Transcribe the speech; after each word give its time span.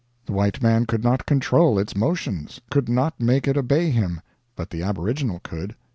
The 0.25 0.31
white 0.31 0.63
man 0.63 0.87
could 0.87 1.03
not 1.03 1.27
control 1.27 1.77
its 1.77 1.95
motions, 1.95 2.59
could 2.71 2.89
not 2.89 3.19
make 3.21 3.47
it 3.47 3.55
obey 3.55 3.91
him; 3.91 4.21
but 4.55 4.71
the 4.71 4.81
aboriginal 4.81 5.39
could. 5.43 5.75